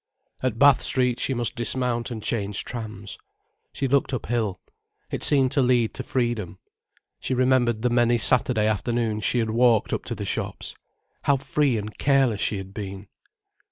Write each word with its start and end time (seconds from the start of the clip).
At 0.41 0.57
Bath 0.57 0.81
Street 0.81 1.19
she 1.19 1.35
must 1.35 1.55
dismount 1.55 2.09
and 2.09 2.23
change 2.23 2.65
trams. 2.65 3.19
She 3.71 3.87
looked 3.87 4.15
uphill. 4.15 4.59
It 5.11 5.21
seemed 5.21 5.51
to 5.51 5.61
lead 5.61 5.93
to 5.93 6.01
freedom. 6.01 6.57
She 7.19 7.35
remembered 7.35 7.83
the 7.83 7.91
many 7.91 8.17
Saturday 8.17 8.65
afternoons 8.65 9.23
she 9.23 9.37
had 9.37 9.51
walked 9.51 9.93
up 9.93 10.03
to 10.05 10.15
the 10.15 10.25
shops. 10.25 10.73
How 11.25 11.35
free 11.37 11.77
and 11.77 11.95
careless 11.99 12.41
she 12.41 12.57
had 12.57 12.73
been! 12.73 13.05